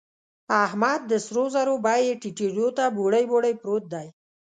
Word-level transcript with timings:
احمد 0.65 0.99
د 1.11 1.13
سرو 1.25 1.45
زرو 1.55 1.75
بيې 1.85 2.19
ټيټېدو 2.21 2.67
ته 2.77 2.83
بوړۍ 2.95 3.23
بوړۍ 3.29 3.53
پروت 3.61 3.83
دی. 3.93 4.07